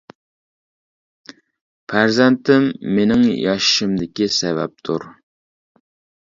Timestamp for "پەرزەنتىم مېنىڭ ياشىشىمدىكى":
1.93-4.29